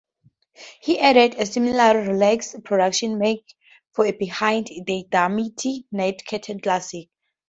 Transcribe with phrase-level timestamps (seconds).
[0.81, 3.53] He added, "A similarly relaxed production makes
[3.93, 7.09] for a behind-the-diamante-net-curtains classic".